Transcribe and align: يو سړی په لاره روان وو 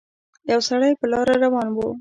يو 0.51 0.59
سړی 0.69 0.91
په 0.99 1.05
لاره 1.11 1.33
روان 1.43 1.67
وو 1.73 1.87